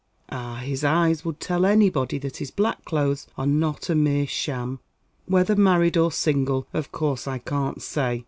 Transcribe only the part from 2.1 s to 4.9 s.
that his black clothes are not a mere sham.